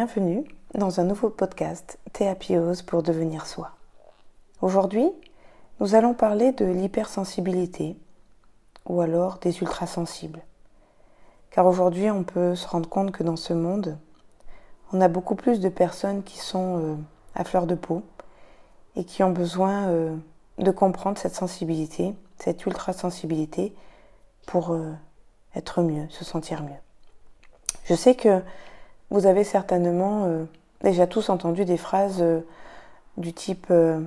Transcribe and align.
bienvenue 0.00 0.44
dans 0.72 0.98
un 0.98 1.04
nouveau 1.04 1.28
podcast 1.28 1.98
Théapiose 2.14 2.80
pour 2.80 3.02
devenir 3.02 3.44
soi. 3.44 3.72
Aujourd'hui, 4.62 5.06
nous 5.78 5.94
allons 5.94 6.14
parler 6.14 6.52
de 6.52 6.64
l'hypersensibilité 6.64 7.98
ou 8.86 9.02
alors 9.02 9.36
des 9.40 9.58
ultrasensibles. 9.58 10.40
Car 11.50 11.66
aujourd'hui, 11.66 12.10
on 12.10 12.24
peut 12.24 12.54
se 12.54 12.66
rendre 12.66 12.88
compte 12.88 13.12
que 13.12 13.22
dans 13.22 13.36
ce 13.36 13.52
monde, 13.52 13.98
on 14.94 15.02
a 15.02 15.08
beaucoup 15.08 15.34
plus 15.34 15.60
de 15.60 15.68
personnes 15.68 16.22
qui 16.22 16.38
sont 16.38 16.78
euh, 16.78 16.96
à 17.34 17.44
fleur 17.44 17.66
de 17.66 17.74
peau 17.74 18.02
et 18.96 19.04
qui 19.04 19.22
ont 19.22 19.32
besoin 19.32 19.88
euh, 19.88 20.16
de 20.56 20.70
comprendre 20.70 21.18
cette 21.18 21.34
sensibilité, 21.34 22.14
cette 22.38 22.64
ultrasensibilité 22.64 23.74
pour 24.46 24.70
euh, 24.70 24.94
être 25.54 25.82
mieux, 25.82 26.08
se 26.08 26.24
sentir 26.24 26.62
mieux. 26.62 26.80
Je 27.84 27.94
sais 27.94 28.14
que 28.14 28.42
vous 29.10 29.26
avez 29.26 29.44
certainement 29.44 30.24
euh, 30.24 30.44
déjà 30.82 31.06
tous 31.06 31.28
entendu 31.30 31.64
des 31.64 31.76
phrases 31.76 32.20
euh, 32.20 32.40
du 33.16 33.32
type 33.32 33.66
euh, 33.70 34.00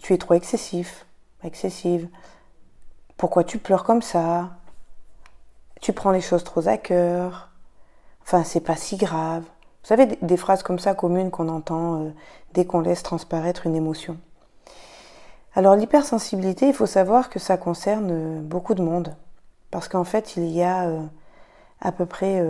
Tu 0.00 0.14
es 0.14 0.18
trop 0.18 0.34
excessif, 0.34 1.06
excessive. 1.42 2.08
Pourquoi 3.16 3.44
tu 3.44 3.58
pleures 3.58 3.84
comme 3.84 4.02
ça? 4.02 4.50
Tu 5.80 5.92
prends 5.92 6.12
les 6.12 6.20
choses 6.20 6.44
trop 6.44 6.68
à 6.68 6.76
cœur. 6.76 7.50
Enfin, 8.22 8.44
c'est 8.44 8.60
pas 8.60 8.76
si 8.76 8.96
grave. 8.96 9.42
Vous 9.42 9.88
savez, 9.88 10.06
des, 10.06 10.36
phrases 10.36 10.62
comme 10.62 10.78
ça 10.78 10.94
communes 10.94 11.32
qu'on 11.32 11.48
entend 11.48 12.12
dès 12.54 12.64
qu'on 12.64 12.80
laisse 12.80 13.02
transparaître 13.02 13.66
une 13.66 13.74
émotion. 13.74 14.16
Alors 15.56 15.74
l'hypersensibilité, 15.74 16.68
il 16.68 16.72
faut 16.74 16.86
savoir 16.86 17.28
que 17.30 17.40
ça 17.40 17.56
concerne 17.56 18.40
beaucoup 18.42 18.74
de 18.74 18.82
monde. 18.82 19.16
Parce 19.72 19.88
qu'en 19.88 20.04
fait, 20.04 20.36
il 20.36 20.46
y 20.46 20.62
a 20.62 20.88
à 21.80 21.90
peu 21.90 22.06
près 22.06 22.40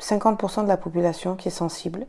50% 0.00 0.64
de 0.64 0.68
la 0.68 0.76
population 0.76 1.36
qui 1.36 1.48
est 1.48 1.50
sensible, 1.50 2.06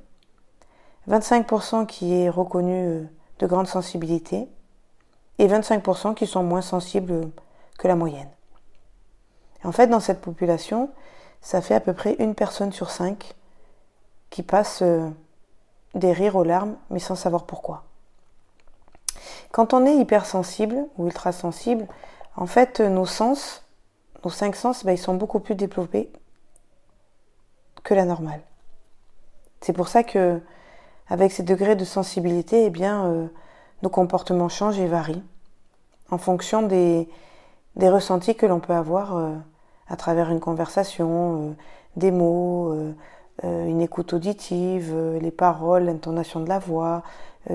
25% 1.10 1.86
qui 1.86 2.14
est 2.14 2.30
reconnu 2.30 2.88
euh, 2.88 3.04
de 3.40 3.48
grande 3.48 3.68
sensibilité 3.68 4.48
et 5.40 5.48
25% 5.48 6.14
qui 6.14 6.28
sont 6.28 6.44
moins 6.44 6.62
sensibles 6.62 7.30
que 7.78 7.88
la 7.88 7.96
moyenne. 7.96 8.30
En 9.64 9.72
fait, 9.72 9.88
dans 9.88 10.00
cette 10.00 10.22
population, 10.22 10.90
ça 11.42 11.62
fait 11.62 11.76
à 11.76 11.80
peu 11.80 11.94
près 11.94 12.16
une 12.20 12.36
personne 12.36 12.72
sur 12.72 12.90
cinq 12.90 13.36
qui 14.30 14.44
passe 14.44 14.82
euh, 14.82 15.10
des 15.96 16.12
rires 16.12 16.36
aux 16.36 16.44
larmes, 16.44 16.76
mais 16.90 17.00
sans 17.00 17.16
savoir 17.16 17.46
pourquoi. 17.46 17.84
Quand 19.52 19.74
on 19.74 19.86
est 19.86 19.96
hypersensible 19.96 20.86
ou 20.98 21.06
ultrasensible, 21.06 21.88
en 22.36 22.48
fait, 22.48 22.82
nos 22.82 23.06
sens, 23.06 23.66
nos 24.24 24.30
cinq 24.30 24.56
sens, 24.56 24.84
ben, 24.84 24.92
ils 24.92 24.98
sont 24.98 25.16
beaucoup 25.16 25.40
plus 25.40 25.56
développés 25.56 26.12
la 27.94 28.06
normale. 28.06 28.42
C'est 29.62 29.74
pour 29.74 29.88
ça 29.88 30.04
que, 30.04 30.40
avec 31.10 31.32
ces 31.32 31.44
degrés 31.44 31.76
de 31.76 31.86
sensibilité, 31.86 32.66
eh 32.66 32.70
bien, 32.70 33.06
euh, 33.06 33.28
nos 33.84 33.90
comportements 33.90 34.50
changent 34.50 34.80
et 34.80 34.88
varient 34.88 35.24
en 36.10 36.18
fonction 36.18 36.64
des, 36.64 37.08
ressentis 37.78 38.36
que 38.36 38.46
l'on 38.46 38.60
peut 38.60 38.74
avoir 38.74 39.18
euh, 39.18 39.34
à 39.90 39.96
travers 39.96 40.30
une 40.30 40.40
conversation, 40.40 41.50
euh, 41.50 41.54
des 41.96 42.12
mots, 42.12 42.76
une 43.44 43.82
écoute 43.82 44.14
auditive, 44.14 44.96
les 45.20 45.32
paroles, 45.32 45.86
l'intonation 45.86 46.40
de 46.40 46.50
la 46.50 46.60
voix. 46.60 47.02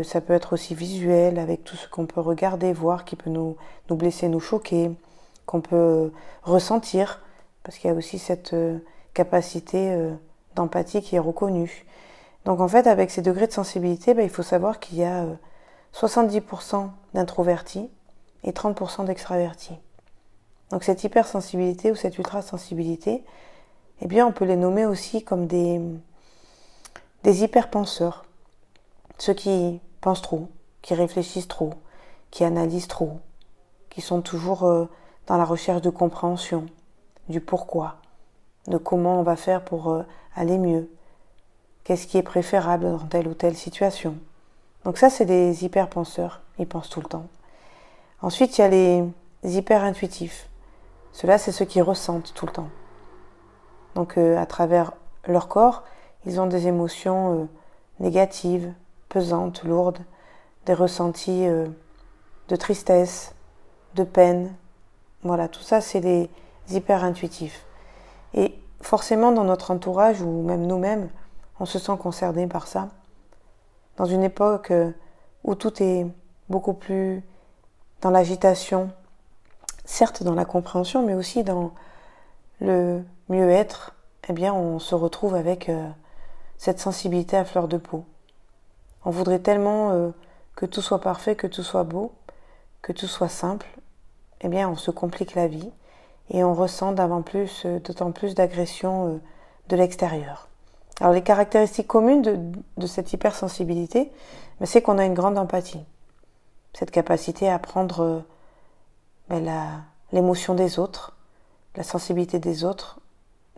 ça 0.03 0.21
peut 0.21 0.33
être 0.33 0.55
aussi 0.55 0.75
visuel 0.75 1.39
avec 1.39 1.63
tout 1.63 1.77
ce 1.77 1.89
qu'on 1.89 2.07
peut 2.07 2.21
regarder, 2.21 2.73
voir 2.73 3.05
qui 3.05 3.15
peut 3.15 3.31
nous 3.31 3.57
blesser, 3.89 4.29
nous 4.29 4.41
choquer, 4.41 4.91
qu'on 5.47 5.61
peut 5.61 6.13
ressentir, 6.43 7.21
parce 7.63 7.79
qu'il 7.79 7.89
y 7.89 7.93
a 7.93 7.97
aussi 7.97 8.19
cette 8.19 8.55
capacité 9.15 9.93
euh, 9.93 10.15
d'empathie 10.55 11.03
qui 11.03 11.17
est 11.17 11.21
reconnue. 11.21 11.87
Donc 12.45 12.61
en 12.61 12.69
fait, 12.69 12.87
avec 12.87 13.11
ces 13.11 13.23
degrés 13.23 13.47
de 13.47 13.53
sensibilité, 13.53 14.15
ben, 14.15 14.23
il 14.23 14.31
faut 14.31 14.43
savoir 14.43 14.81
qu'il 14.81 14.99
y 14.99 15.05
a 15.05 15.27
70% 15.95 16.75
euh, 16.75 16.87
d'introvertis 17.15 17.91
et 18.45 18.53
30% 18.53 19.05
d'extravertis. 19.05 19.79
Donc 20.71 20.85
cette 20.85 21.05
hypersensibilité 21.05 21.93
ou 21.93 21.95
cette 21.97 22.19
ultrasensibilité, 22.19 23.23
eh 24.01 24.07
bien 24.07 24.27
on 24.27 24.33
peut 24.33 24.47
les 24.47 24.57
nommer 24.57 24.87
aussi 24.87 25.23
comme 25.23 25.47
des, 25.47 25.81
des 27.23 27.45
hyperpenseurs. 27.45 28.25
Ceux 29.19 29.35
qui 29.35 29.81
pensent 30.01 30.23
trop, 30.23 30.49
qui 30.81 30.95
réfléchissent 30.95 31.49
trop, 31.49 31.75
qui 32.31 32.43
analysent 32.43 32.89
trop, 32.89 33.21
qui 33.91 34.01
sont 34.01 34.23
toujours 34.23 34.65
euh, 34.65 34.87
dans 35.27 35.37
la 35.37 35.45
recherche 35.45 35.83
de 35.83 35.91
compréhension, 35.91 36.67
du 37.29 37.41
pourquoi, 37.41 37.97
de 38.67 38.77
comment 38.77 39.19
on 39.19 39.23
va 39.23 39.37
faire 39.37 39.65
pour 39.65 39.91
euh, 39.91 40.03
aller 40.35 40.59
mieux, 40.59 40.89
qu'est-ce 41.85 42.07
qui 42.07 42.19
est 42.19 42.23
préférable 42.23 42.85
dans 42.85 43.07
telle 43.07 43.29
ou 43.29 43.35
telle 43.35 43.57
situation. 43.57 44.17
Donc 44.85 44.99
ça, 44.99 45.11
c'est 45.11 45.25
des 45.25 45.65
hyper-penseurs, 45.65 46.41
ils 46.59 46.67
pensent 46.67 46.89
tout 46.89 47.01
le 47.01 47.09
temps. 47.09 47.27
Ensuite, 48.21 48.59
il 48.59 48.61
y 48.61 48.65
a 48.65 48.69
les 48.69 49.05
hyper-intuitifs. 49.45 50.49
Ceux-là, 51.13 51.39
c'est 51.39 51.53
ceux 51.53 51.65
qui 51.65 51.81
ressentent 51.81 52.33
tout 52.35 52.47
le 52.47 52.53
temps. 52.53 52.69
Donc 53.95 54.17
euh, 54.17 54.39
à 54.39 54.47
travers 54.47 54.93
leur 55.27 55.49
corps, 55.49 55.83
ils 56.25 56.41
ont 56.41 56.47
des 56.47 56.69
émotions 56.69 57.43
euh, 57.43 57.45
négatives, 58.01 58.73
pesantes, 59.09 59.65
lourdes, 59.65 59.99
des 60.67 60.75
ressentis 60.75 61.47
de 62.49 62.57
tristesse, 62.57 63.35
de 63.97 64.05
peine. 64.05 64.55
Voilà, 65.23 65.49
tout 65.49 65.63
ça, 65.63 65.81
c'est 65.81 66.01
les 66.01 66.31
hyper-intuitifs. 66.71 67.65
Et 68.35 68.55
forcément, 68.81 69.33
dans 69.33 69.45
notre 69.45 69.71
entourage 69.71 70.21
ou 70.23 70.43
même 70.43 70.67
nous-mêmes, 70.67 71.09
on 71.61 71.65
se 71.65 71.79
sent 71.79 71.97
concerné 71.99 72.47
par 72.47 72.67
ça. 72.67 72.89
Dans 73.97 74.07
une 74.07 74.23
époque 74.23 74.71
euh, 74.71 74.91
où 75.45 75.55
tout 75.55 75.83
est 75.83 76.07
beaucoup 76.49 76.75
plus 76.75 77.23
dans 78.01 78.11
l'agitation, 78.11 78.91
certes 79.85 80.23
dans 80.23 80.35
la 80.35 80.45
compréhension, 80.45 81.05
mais 81.05 81.15
aussi 81.15 81.45
dans 81.45 81.73
le 82.61 83.03
mieux-être, 83.29 83.95
eh 84.29 84.33
bien, 84.33 84.55
on 84.55 84.79
se 84.79 84.95
retrouve 84.95 85.35
avec 85.35 85.69
euh, 85.69 85.89
cette 86.59 86.81
sensibilité 86.81 87.37
à 87.37 87.45
fleur 87.45 87.69
de 87.69 87.77
peau. 87.77 88.05
On 89.05 89.11
voudrait 89.11 89.41
tellement 89.41 89.91
euh, 89.91 90.11
que 90.55 90.67
tout 90.67 90.83
soit 90.83 91.01
parfait, 91.01 91.35
que 91.35 91.47
tout 91.47 91.63
soit 91.63 91.85
beau, 91.85 92.13
que 92.83 92.93
tout 92.93 93.09
soit 93.09 93.29
simple. 93.29 93.67
Eh 94.41 94.49
bien, 94.49 94.69
on 94.69 94.77
se 94.77 94.91
complique 94.91 95.35
la 95.35 95.49
vie 95.49 95.71
et 96.31 96.45
on 96.45 96.55
ressent 96.55 96.95
plus, 97.23 97.63
euh, 97.65 97.79
d'autant 97.81 98.13
plus 98.13 98.35
d'agression 98.35 99.09
euh, 99.09 99.21
de 99.69 99.77
l'extérieur. 99.77 100.49
Alors 101.01 101.13
les 101.13 101.23
caractéristiques 101.23 101.87
communes 101.87 102.23
de, 102.77 102.87
cette 102.87 103.13
hypersensibilité, 103.13 104.11
ben, 104.61 104.67
c'est 104.67 104.83
qu'on 104.83 104.99
a 104.99 105.05
une 105.05 105.15
grande 105.15 105.39
empathie, 105.39 105.85
cette 106.75 106.91
capacité 106.91 107.51
à 107.51 107.59
prendre 107.59 108.01
euh, 108.01 108.21
ben, 109.29 109.83
l'émotion 110.13 110.55
des 110.55 110.79
autres, 110.79 111.17
la 111.77 111.83
sensibilité 111.83 112.39
des 112.39 112.65
autres, 112.65 113.01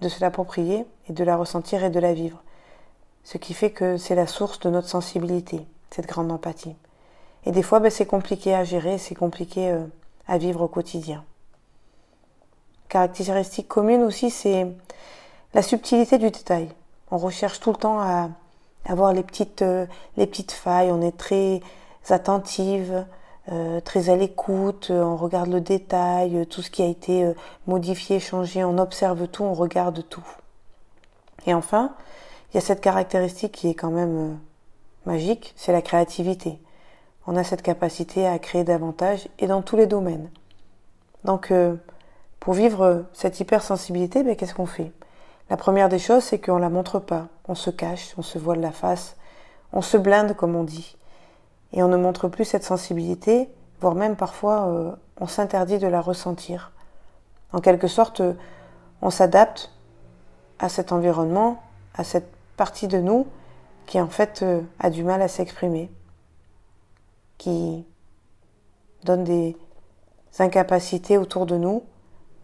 de 0.01 0.09
se 0.09 0.21
l'approprier 0.21 0.87
et 1.09 1.13
de 1.13 1.25
la 1.25 1.37
ressentir 1.37 1.85
et 1.85 1.91
de 1.91 2.01
la 2.01 2.15
vivre. 2.15 2.43
Ce 3.23 3.39
qui 3.39 3.55
fait 3.55 3.71
que 3.71 3.97
c'est 3.97 4.15
la 4.15 4.27
source 4.27 4.59
de 4.61 4.71
notre 4.71 4.89
sensibilité, 4.89 5.67
cette 5.91 6.07
grande 6.07 6.31
empathie. 6.31 6.77
Et 7.47 7.53
des 7.53 7.63
fois, 7.63 7.81
ben, 7.81 7.91
c'est 7.91 8.07
compliqué 8.07 8.55
à 8.55 8.65
gérer, 8.65 8.99
c'est 8.99 9.15
compliqué 9.15 9.77
à 10.27 10.39
vivre 10.39 10.63
au 10.63 10.69
quotidien 10.69 11.25
caractéristique 12.95 13.67
commune 13.67 14.03
aussi, 14.03 14.31
c'est 14.31 14.69
la 15.53 15.63
subtilité 15.63 16.17
du 16.17 16.31
détail. 16.31 16.69
On 17.11 17.19
recherche 17.19 17.59
tout 17.59 17.71
le 17.71 17.77
temps 17.77 17.99
à 17.99 18.31
avoir 18.85 19.13
les 19.13 19.25
petites, 19.25 19.63
euh, 19.63 19.87
les 20.17 20.29
petites 20.29 20.53
failles, 20.53 20.93
on 20.93 21.03
est 21.03 21.17
très 21.17 21.61
attentive, 22.09 23.05
euh, 23.51 23.81
très 23.81 24.11
à 24.11 24.17
l'écoute, 24.17 24.93
on 24.93 25.17
regarde 25.17 25.51
le 25.51 25.61
détail, 25.61 26.47
tout 26.47 26.63
ce 26.63 26.71
qui 26.71 26.83
a 26.83 26.87
été 26.87 27.25
euh, 27.25 27.35
modifié, 27.67 28.21
changé, 28.21 28.63
on 28.63 28.79
observe 28.79 29.27
tout, 29.27 29.43
on 29.43 29.55
regarde 29.55 30.09
tout. 30.09 30.27
Et 31.49 31.55
enfin, 31.55 31.97
il 32.53 32.55
y 32.55 32.59
a 32.59 32.61
cette 32.61 32.81
caractéristique 32.81 33.51
qui 33.51 33.71
est 33.71 33.75
quand 33.75 33.91
même 33.91 34.39
magique, 35.05 35.53
c'est 35.57 35.73
la 35.73 35.83
créativité. 35.83 36.61
On 37.27 37.35
a 37.35 37.43
cette 37.43 37.63
capacité 37.63 38.25
à 38.29 38.39
créer 38.39 38.63
davantage 38.63 39.29
et 39.41 39.49
dans 39.49 39.63
tous 39.63 39.77
les 39.77 39.89
domaines. 39.89 40.31
Donc, 41.25 41.53
pour 42.45 42.53
vivre 42.53 43.07
cette 43.15 43.41
hypersensibilité, 43.41 44.23
ben, 44.23 44.37
qu'est-ce 44.37 44.55
qu'on 44.55 44.67
fait? 44.67 44.93
La 45.49 45.57
première 45.57 45.89
des 45.89 45.99
choses, 45.99 46.25
c'est 46.25 46.39
qu'on 46.39 46.57
ne 46.57 46.61
la 46.61 46.69
montre 46.69 46.99
pas. 46.99 47.29
On 47.49 47.55
se 47.55 47.71
cache, 47.71 48.13
on 48.19 48.23
se 48.23 48.39
voile 48.39 48.61
la 48.61 48.71
face, 48.71 49.17
on 49.73 49.81
se 49.81 49.97
blinde, 49.97 50.37
comme 50.37 50.55
on 50.55 50.63
dit. 50.63 50.99
Et 51.73 51.83
on 51.83 51.89
ne 51.89 51.97
montre 51.97 52.29
plus 52.29 52.45
cette 52.45 52.63
sensibilité, 52.63 53.49
voire 53.81 53.95
même 53.95 54.15
parfois 54.15 54.67
euh, 54.67 54.93
on 55.19 55.27
s'interdit 55.27 55.79
de 55.79 55.87
la 55.87 56.03
ressentir. 56.03 56.73
En 57.55 57.63
quelque 57.63 57.89
sorte, 57.89 58.21
on 59.01 59.09
s'adapte 59.09 59.73
à 60.59 60.69
cet 60.69 60.93
environnement, 60.93 61.63
à 61.95 62.05
cette 62.05 62.31
partie 62.59 62.89
de 62.89 62.99
nous 62.99 63.27
qui 63.87 63.99
en 63.99 64.09
fait 64.09 64.43
euh, 64.43 64.61
a 64.81 64.91
du 64.91 65.03
mal 65.03 65.23
à 65.23 65.29
s'exprimer, 65.29 65.91
qui 67.39 67.87
donne 69.03 69.25
des 69.25 69.57
incapacités 70.39 71.17
autour 71.17 71.47
de 71.47 71.57
nous 71.57 71.85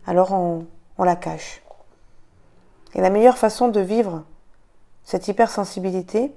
alors 0.06 0.32
on, 0.32 0.67
la 0.99 1.17
cache. 1.17 1.62
Et 2.94 3.00
la 3.00 3.08
meilleure 3.08 3.38
façon 3.38 3.69
de 3.69 3.81
vivre 3.81 4.25
cette 5.05 5.29
hypersensibilité, 5.29 6.35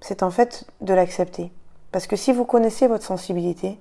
c'est 0.00 0.24
en 0.24 0.30
fait 0.30 0.66
de 0.80 0.94
l'accepter. 0.94 1.52
Parce 1.92 2.08
que 2.08 2.16
si 2.16 2.32
vous 2.32 2.44
connaissez 2.44 2.88
votre 2.88 3.04
sensibilité, 3.04 3.78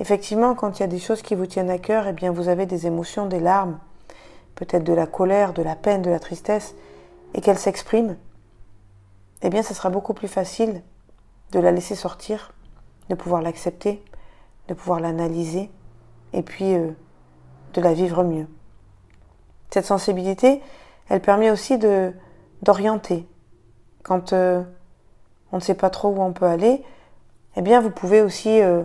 effectivement, 0.00 0.54
quand 0.54 0.78
il 0.78 0.80
y 0.80 0.84
a 0.84 0.88
des 0.88 0.98
choses 0.98 1.20
qui 1.20 1.34
vous 1.34 1.46
tiennent 1.46 1.68
à 1.68 1.78
cœur, 1.78 2.06
eh 2.06 2.14
bien, 2.14 2.32
vous 2.32 2.48
avez 2.48 2.64
des 2.64 2.86
émotions, 2.86 3.26
des 3.26 3.40
larmes, 3.40 3.78
peut-être 4.54 4.84
de 4.84 4.94
la 4.94 5.06
colère, 5.06 5.52
de 5.52 5.62
la 5.62 5.76
peine, 5.76 6.00
de 6.00 6.10
la 6.10 6.20
tristesse, 6.20 6.74
et 7.34 7.42
qu'elles 7.42 7.58
s'expriment, 7.58 8.16
eh 9.42 9.50
bien, 9.50 9.62
ce 9.62 9.74
sera 9.74 9.90
beaucoup 9.90 10.14
plus 10.14 10.28
facile 10.28 10.82
de 11.52 11.60
la 11.60 11.70
laisser 11.70 11.94
sortir, 11.94 12.52
de 13.10 13.14
pouvoir 13.14 13.42
l'accepter, 13.42 14.02
de 14.68 14.74
pouvoir 14.74 15.00
l'analyser, 15.00 15.70
et 16.32 16.42
puis 16.42 16.74
euh, 16.74 16.90
de 17.74 17.80
la 17.80 17.92
vivre 17.92 18.24
mieux. 18.24 18.46
Cette 19.70 19.84
sensibilité, 19.84 20.62
elle 21.08 21.20
permet 21.20 21.50
aussi 21.50 21.78
de 21.78 22.12
d'orienter. 22.62 23.26
Quand 24.02 24.32
euh, 24.32 24.62
on 25.52 25.56
ne 25.56 25.62
sait 25.62 25.74
pas 25.74 25.90
trop 25.90 26.08
où 26.08 26.20
on 26.20 26.32
peut 26.32 26.46
aller, 26.46 26.82
eh 27.54 27.62
bien, 27.62 27.80
vous 27.80 27.90
pouvez 27.90 28.20
aussi 28.20 28.60
euh, 28.60 28.82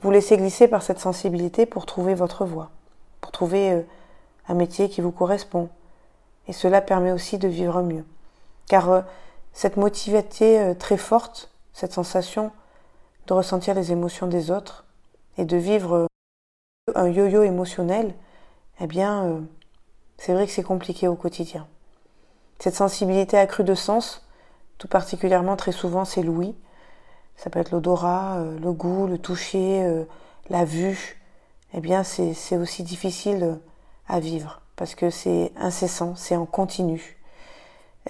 vous 0.00 0.10
laisser 0.10 0.36
glisser 0.36 0.66
par 0.66 0.82
cette 0.82 0.98
sensibilité 0.98 1.64
pour 1.64 1.86
trouver 1.86 2.14
votre 2.14 2.44
voie, 2.44 2.70
pour 3.20 3.30
trouver 3.30 3.84
un 4.48 4.54
métier 4.54 4.88
qui 4.88 5.00
vous 5.00 5.12
correspond. 5.12 5.68
Et 6.48 6.52
cela 6.52 6.80
permet 6.80 7.12
aussi 7.12 7.38
de 7.38 7.46
vivre 7.46 7.82
mieux. 7.82 8.04
Car 8.66 9.04
cette 9.52 9.76
motivité 9.76 10.74
très 10.80 10.96
forte, 10.96 11.52
cette 11.72 11.92
sensation 11.92 12.50
de 13.26 13.34
ressentir 13.34 13.74
les 13.74 13.92
émotions 13.92 14.26
des 14.26 14.50
autres 14.50 14.84
et 15.38 15.44
de 15.44 15.56
vivre 15.56 16.08
un 16.94 17.08
yo-yo 17.08 17.44
émotionnel, 17.44 18.14
eh 18.80 18.86
bien, 18.86 19.24
euh, 19.24 19.40
c'est 20.18 20.32
vrai 20.32 20.46
que 20.46 20.52
c'est 20.52 20.64
compliqué 20.64 21.06
au 21.06 21.14
quotidien. 21.14 21.68
Cette 22.58 22.74
sensibilité 22.74 23.38
accrue 23.38 23.62
de 23.64 23.74
sens, 23.74 24.26
tout 24.78 24.88
particulièrement 24.88 25.56
très 25.56 25.72
souvent, 25.72 26.04
c'est 26.04 26.22
l'ouïe. 26.22 26.56
Ça 27.36 27.50
peut 27.50 27.60
être 27.60 27.70
l'odorat, 27.70 28.38
euh, 28.38 28.58
le 28.58 28.72
goût, 28.72 29.06
le 29.06 29.18
toucher, 29.18 29.84
euh, 29.84 30.04
la 30.50 30.64
vue. 30.64 31.22
Eh 31.72 31.80
bien, 31.80 32.02
c'est 32.02 32.56
aussi 32.56 32.82
difficile 32.82 33.58
à 34.06 34.20
vivre 34.20 34.60
parce 34.76 34.94
que 34.94 35.08
c'est 35.08 35.52
incessant, 35.56 36.16
c'est 36.16 36.36
en 36.36 36.44
continu. 36.44 37.16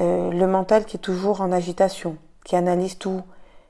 le 0.00 0.46
mental 0.46 0.84
qui 0.84 0.96
est 0.96 1.00
toujours 1.00 1.42
en 1.42 1.52
agitation, 1.52 2.16
qui 2.44 2.56
analyse 2.56 2.98
tout, 2.98 3.22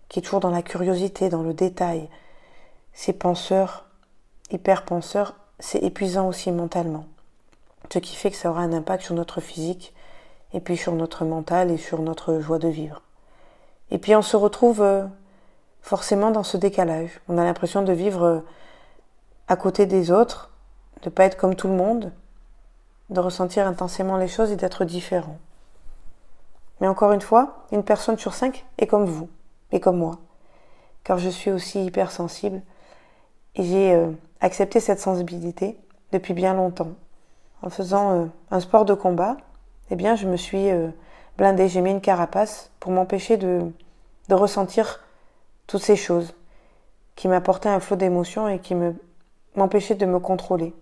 qui 0.09 0.21
est 0.21 0.23
toujours 0.23 0.41
dans 0.41 0.51
la 0.51 0.63
curiosité, 0.63 1.29
dans 1.29 1.43
le 1.43 1.53
détail. 1.53 2.09
Ces 2.95 3.13
penseurs, 3.13 3.92
hyper 4.53 4.85
penseurs, 4.85 5.35
c'est 5.59 5.83
épuisant 5.83 6.29
aussi 6.29 6.53
mentalement. 6.53 7.07
Ce 7.93 7.99
qui 7.99 8.17
fait 8.17 8.31
que 8.31 8.37
ça 8.37 8.51
aura 8.51 8.63
un 8.63 8.73
impact 8.73 9.05
sur 9.05 9.15
notre 9.15 9.41
physique, 9.41 9.95
et 10.55 10.61
puis 10.61 10.77
sur 10.77 10.93
notre 10.93 11.25
mental 11.25 11.71
et 11.71 11.79
sur 11.79 12.01
notre 12.01 12.41
joie 12.41 12.59
de 12.59 12.69
vivre. 12.69 13.03
Et 13.91 13.99
puis 13.99 14.15
on 14.15 14.23
se 14.23 14.37
retrouve 14.37 14.83
euh, 14.83 15.07
forcément 15.81 16.31
dans 16.31 16.43
ce 16.43 16.57
décalage. 16.57 17.21
On 17.29 17.39
a 17.39 17.45
l'impression 17.45 17.83
de 17.83 17.93
vivre 17.93 18.23
euh, 18.23 18.41
à 19.49 19.57
côté 19.57 19.87
des 19.87 20.11
autres, 20.11 20.51
de 21.03 21.11
pas 21.11 21.25
être 21.25 21.37
comme 21.37 21.57
tout 21.57 21.69
le 21.69 21.75
monde, 21.75 22.13
de 23.11 23.21
ressentir 23.21 23.67
intensément 23.67 24.17
les 24.17 24.29
choses 24.29 24.51
et 24.53 24.57
d'être 24.57 24.85
différent. 24.85 25.39
Mais 26.81 26.89
encore 26.89 27.13
une 27.13 27.21
fois, 27.21 27.67
une 27.71 27.85
personne 27.85 28.19
sur 28.19 28.35
cinq 28.35 28.65
est 28.79 28.87
comme 28.87 29.05
vous 29.05 29.29
et 29.73 29.81
comme 29.81 29.99
moi, 29.99 30.19
car 31.05 31.19
je 31.19 31.29
suis 31.29 31.51
aussi 31.51 31.85
hypersensible 31.85 32.63
et 33.55 33.65
j'ai 33.65 33.95
euh, 33.95 34.11
accepté 34.43 34.79
cette 34.79 35.01
sensibilité 35.01 35.79
depuis 36.13 36.35
bien 36.35 36.53
longtemps. 36.53 36.93
En 37.63 37.71
faisant 37.71 38.13
euh, 38.13 38.27
un 38.51 38.61
sport 38.61 38.85
de 38.85 38.93
combat, 38.93 39.39
eh 39.91 39.97
bien, 39.97 40.15
je 40.15 40.29
me 40.29 40.37
suis 40.37 40.71
euh, 40.71 40.89
blindée, 41.39 41.69
j'ai 41.69 41.81
mis 41.81 41.91
une 41.91 42.03
carapace 42.03 42.71
pour 42.79 42.93
m'empêcher 42.93 43.39
de, 43.39 43.73
de 44.29 44.35
ressentir 44.35 45.01
toutes 45.67 45.83
ces 45.83 45.97
choses 45.97 46.35
qui 47.17 47.29
m'apportaient 47.29 47.71
un 47.71 47.81
flot 47.81 47.97
d'émotions 47.97 48.49
et 48.49 48.59
qui 48.59 48.75
me 48.75 48.95
m'empêchaient 49.55 49.95
de 49.95 50.07
me 50.07 50.19
contrôler. 50.19 50.73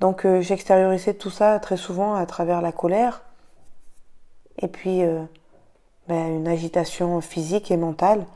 Donc 0.00 0.26
j'extériorisais 0.40 1.12
tout 1.12 1.28
ça 1.28 1.58
très 1.60 1.76
souvent 1.76 2.14
à 2.14 2.24
travers 2.24 2.62
la 2.62 2.72
colère 2.72 3.22
et 4.56 4.68
puis 4.68 5.02
ben, 6.06 6.36
une 6.36 6.48
agitation 6.48 7.22
physique 7.22 7.70
et 7.70 7.78
mentale, 7.78 8.26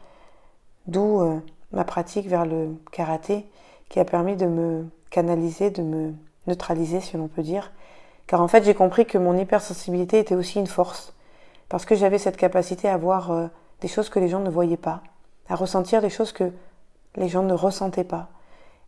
d'où 0.87 1.21
euh, 1.21 1.39
ma 1.71 1.85
pratique 1.85 2.27
vers 2.27 2.47
le 2.47 2.75
karaté 2.93 3.47
qui 3.89 4.01
a 4.01 4.05
permis 4.05 4.37
de 4.37 4.47
me 4.47 4.87
canaliser, 5.11 5.71
de 5.71 5.83
me 5.83 6.15
neutraliser 6.47 7.01
si 7.01 7.17
l'on 7.17 7.29
peut 7.29 7.43
dire. 7.43 7.73
Car 8.27 8.41
en 8.41 8.49
fait 8.49 8.65
j'ai 8.65 8.75
compris 8.75 9.07
que 9.07 9.19
mon 9.19 9.37
hypersensibilité 9.37 10.19
était 10.19 10.35
aussi 10.35 10.59
une 10.59 10.67
force, 10.67 11.15
parce 11.69 11.85
que 11.85 11.95
j'avais 11.95 12.19
cette 12.19 12.37
capacité 12.37 12.89
à 12.89 12.97
voir 12.97 13.31
euh, 13.31 13.47
des 13.81 13.89
choses 13.89 14.09
que 14.09 14.19
les 14.19 14.29
gens 14.29 14.41
ne 14.41 14.51
voyaient 14.51 14.77
pas, 14.77 15.03
à 15.49 15.55
ressentir 15.55 16.03
des 16.03 16.11
choses 16.11 16.33
que 16.33 16.53
les 17.17 17.29
gens 17.29 17.43
ne 17.43 17.55
ressentaient 17.55 18.05
pas. 18.05 18.29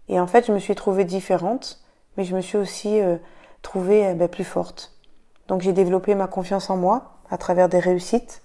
Et 0.08 0.20
en 0.20 0.26
fait 0.26 0.47
je 0.47 0.52
me 0.52 0.58
suis 0.58 0.75
trouvée 0.75 1.05
différente, 1.05 1.82
mais 2.17 2.25
je 2.25 2.35
me 2.35 2.41
suis 2.41 2.58
aussi 2.58 3.00
euh, 3.00 3.17
trouvée 3.62 4.14
ben, 4.14 4.29
plus 4.29 4.44
forte. 4.44 4.93
Donc 5.49 5.62
j'ai 5.62 5.73
développé 5.73 6.14
ma 6.14 6.26
confiance 6.26 6.70
en 6.70 6.76
moi 6.76 7.12
à 7.31 7.38
travers 7.38 7.69
des 7.69 7.79
réussites, 7.79 8.43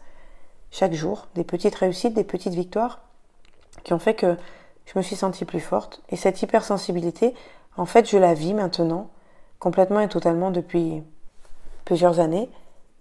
chaque 0.71 0.93
jour, 0.93 1.27
des 1.35 1.43
petites 1.43 1.75
réussites, 1.75 2.13
des 2.13 2.23
petites 2.23 2.53
victoires, 2.53 3.01
qui 3.83 3.93
ont 3.93 3.99
fait 3.99 4.13
que 4.13 4.37
je 4.85 4.97
me 4.97 5.03
suis 5.03 5.15
sentie 5.15 5.45
plus 5.45 5.59
forte. 5.59 6.01
Et 6.09 6.15
cette 6.15 6.41
hypersensibilité, 6.41 7.33
en 7.77 7.85
fait, 7.85 8.09
je 8.09 8.17
la 8.17 8.33
vis 8.33 8.53
maintenant, 8.53 9.09
complètement 9.59 9.99
et 9.99 10.07
totalement 10.07 10.51
depuis 10.51 11.03
plusieurs 11.85 12.19
années, 12.19 12.49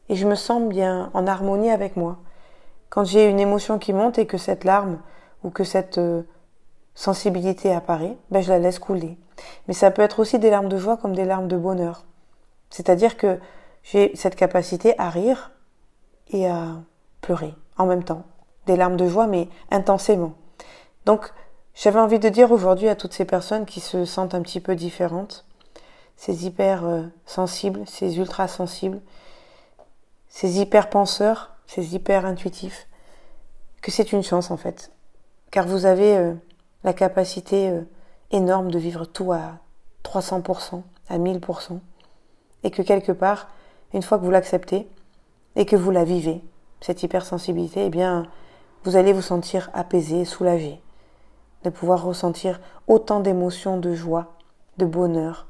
et 0.09 0.17
je 0.17 0.27
me 0.27 0.35
sens 0.35 0.63
bien 0.69 1.11
en 1.15 1.27
harmonie 1.27 1.71
avec 1.71 1.97
moi. 1.97 2.19
Quand 2.91 3.05
j'ai 3.05 3.29
une 3.29 3.41
émotion 3.41 3.79
qui 3.79 3.93
monte 3.93 4.19
et 4.19 4.27
que 4.27 4.39
cette 4.39 4.65
larme 4.65 4.99
ou 5.43 5.51
que 5.51 5.65
cette 5.65 5.99
euh, 5.99 6.23
sensibilité 6.95 7.75
apparaît, 7.75 8.17
ben 8.31 8.43
je 8.43 8.51
la 8.51 8.59
laisse 8.59 8.79
couler. 8.79 9.19
Mais 9.67 9.75
ça 9.75 9.91
peut 9.91 10.03
être 10.03 10.21
aussi 10.21 10.39
des 10.39 10.51
larmes 10.51 10.69
de 10.69 10.79
joie 10.79 10.97
comme 10.97 11.15
des 11.15 11.25
larmes 11.25 11.49
de 11.49 11.57
bonheur. 11.57 12.05
C'est-à-dire 12.71 13.17
que 13.17 13.39
j'ai 13.83 14.15
cette 14.15 14.37
capacité 14.37 14.95
à 14.99 15.11
rire 15.11 15.53
et 16.29 16.49
à 16.49 16.77
pleurer 17.21 17.55
en 17.77 17.87
même 17.87 18.05
temps. 18.05 18.25
Des 18.67 18.77
larmes 18.77 18.97
de 18.97 19.09
joie, 19.09 19.27
mais 19.27 19.49
intensément. 19.71 20.35
Donc, 21.05 21.33
j'avais 21.75 21.99
envie 21.99 22.19
de 22.19 22.29
dire 22.29 22.53
aujourd'hui 22.53 22.88
à 22.88 22.97
toutes 22.97 23.12
ces 23.12 23.25
personnes 23.25 23.67
qui 23.67 23.81
se 23.81 24.05
sentent 24.05 24.35
un 24.35 24.43
petit 24.43 24.61
peu 24.61 24.76
différentes, 24.76 25.44
ces 26.17 26.47
hyper 26.47 26.85
euh, 26.85 27.03
sensibles, 27.26 27.82
ces 27.87 28.19
ultra 28.19 28.46
sensibles, 28.46 29.01
ces 30.29 30.60
hyper 30.60 30.89
penseurs, 30.89 31.55
ces 31.67 31.94
hyper 31.94 32.27
intuitifs, 32.27 32.87
que 33.82 33.91
c'est 33.91 34.13
une 34.13 34.22
chance 34.22 34.51
en 34.51 34.56
fait. 34.56 34.93
Car 35.51 35.67
vous 35.67 35.84
avez 35.84 36.17
euh, 36.17 36.34
la 36.84 36.93
capacité 36.93 37.70
euh, 37.70 37.82
énorme 38.31 38.70
de 38.70 38.79
vivre 38.79 39.05
tout 39.05 39.32
à 39.32 39.58
300%, 40.05 40.82
à 41.08 41.19
1000%, 41.19 41.79
et 42.63 42.70
que 42.70 42.82
quelque 42.82 43.13
part, 43.13 43.49
une 43.93 44.03
fois 44.03 44.19
que 44.19 44.25
vous 44.25 44.31
l'acceptez 44.31 44.89
et 45.56 45.67
que 45.67 45.77
vous 45.77 45.91
la 45.91 46.05
vivez, 46.05 46.41
cette 46.81 47.03
hypersensibilité, 47.03 47.87
eh 47.87 47.91
bien, 47.91 48.27
vous 48.84 48.96
allez 48.96 49.13
vous 49.13 49.22
sentir 49.22 49.70
apaisé, 49.72 50.25
soulagé, 50.25 50.81
de 51.65 51.71
pouvoir 51.71 52.05
ressentir 52.05 52.61
autant 52.87 53.21
d'émotions, 53.21 53.79
de 53.79 53.94
joie, 53.94 54.35
de 54.79 54.87
bonheur 54.87 55.47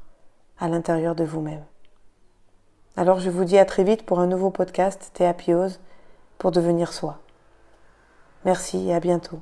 à 0.57 0.67
l'intérieur 0.67 1.15
de 1.15 1.23
vous-même. 1.23 1.63
Alors 2.97 3.19
je 3.19 3.29
vous 3.29 3.43
dis 3.43 3.57
à 3.57 3.65
très 3.65 3.83
vite 3.83 4.05
pour 4.05 4.19
un 4.19 4.27
nouveau 4.27 4.49
podcast 4.49 5.11
Théapiose 5.13 5.79
pour 6.37 6.51
devenir 6.51 6.93
soi. 6.93 7.19
Merci 8.45 8.89
et 8.89 8.95
à 8.95 8.99
bientôt. 8.99 9.39